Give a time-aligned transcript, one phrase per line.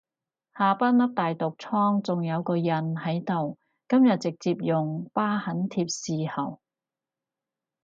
[0.57, 6.59] 下巴粒大毒瘡仲有個印喺度，今日直接用疤痕貼侍候